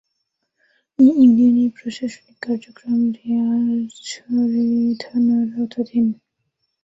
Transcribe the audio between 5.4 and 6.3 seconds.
আওতাধীন।